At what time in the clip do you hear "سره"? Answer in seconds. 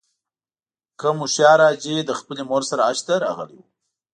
2.69-2.81